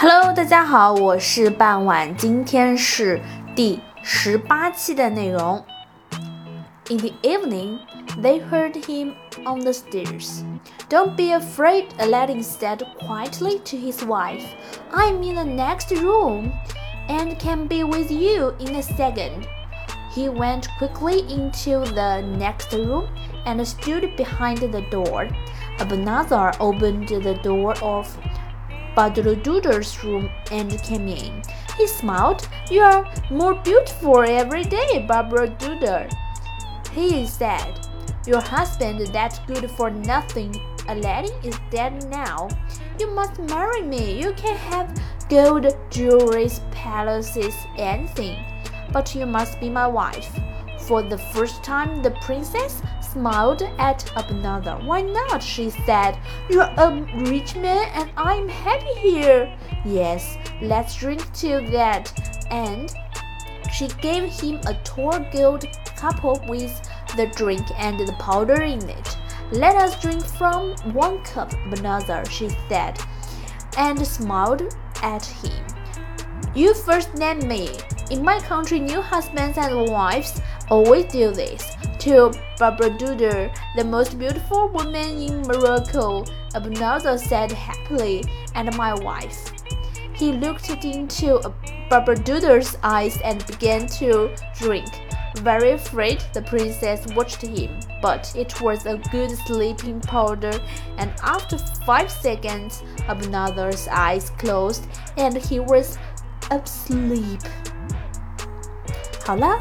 [0.00, 2.16] Hello, 大家好，我是傍晚。
[2.16, 3.20] 今天是
[3.56, 5.64] 第十八期的内容。
[6.88, 7.80] In the evening,
[8.22, 9.14] they heard him
[9.44, 10.44] on the stairs.
[10.88, 14.44] Don't be afraid, Aladdin said quietly to his wife.
[14.92, 16.52] I'm in the next room
[17.08, 19.48] and can be with you in a second.
[20.14, 23.08] He went quickly into the next room
[23.44, 25.28] and stood behind the door.
[25.78, 28.16] Abanazar opened the door of
[28.98, 31.40] Badroulbadour's room and came in.
[31.76, 32.48] He smiled.
[32.68, 36.12] You are more beautiful every day, Badroulbadour.
[36.90, 37.86] He said,
[38.26, 40.52] Your husband that's good for nothing,
[40.88, 42.48] Aladdin, is dead now.
[42.98, 44.20] You must marry me.
[44.20, 48.42] You can have gold, jewelry, palaces, anything.
[48.90, 50.36] But you must be my wife.
[50.80, 54.84] For the first time, the princess smiled at Abanazar.
[54.84, 55.42] Why not?
[55.42, 56.18] she said.
[56.50, 59.52] You're a rich man and I'm happy here.
[59.84, 62.12] Yes, let's drink to that.
[62.50, 62.94] And
[63.72, 66.72] she gave him a tall gold cup with
[67.16, 69.16] the drink and the powder in it.
[69.50, 72.98] Let us drink from one cup, another, she said,
[73.76, 75.64] and smiled at him.
[76.54, 77.70] You first name me.
[78.10, 81.76] In my country, new husbands and wives always do this.
[82.00, 89.52] To Badroulbadour, the most beautiful woman in Morocco, Abanazar said happily, and my wife.
[90.14, 91.40] He looked into
[91.90, 94.88] Badroulbadour's eyes and began to drink.
[95.42, 100.58] Very afraid, the princess watched him, but it was a good sleeping powder,
[100.96, 105.98] and after five seconds, Abanazar's eyes closed and he was
[106.50, 107.40] asleep.
[109.24, 109.60] 好了，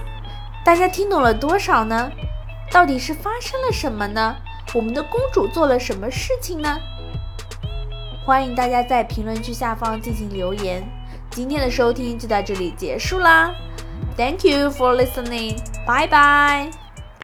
[0.63, 2.09] 大家听懂了多少呢？
[2.72, 4.36] 到底是发生了什么呢？
[4.73, 6.78] 我们的公主做了什么事情呢？
[8.26, 10.84] 欢迎大家在评论区下方进行留言。
[11.32, 13.54] 今天的收听就到这里结束啦
[14.18, 16.86] ，Thank you for listening，拜拜。